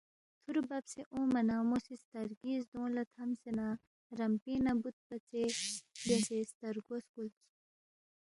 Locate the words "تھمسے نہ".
3.13-3.67